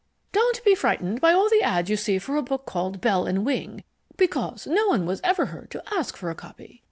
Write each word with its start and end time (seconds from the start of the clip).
Don't 0.31 0.65
be 0.65 0.73
frightened 0.73 1.21
by 1.21 1.31
all 1.31 1.47
the 1.47 1.61
ads 1.61 1.87
you 1.87 1.95
see 1.95 2.17
for 2.17 2.35
a 2.35 2.41
book 2.41 2.65
called 2.65 3.01
"Bell 3.01 3.27
and 3.27 3.45
Wing," 3.45 3.83
because 4.17 4.65
no 4.65 4.87
one 4.87 5.05
was 5.05 5.21
ever 5.23 5.45
heard 5.53 5.69
to 5.69 5.83
ask 5.93 6.17
for 6.17 6.31
a 6.31 6.35
copy. 6.35 6.79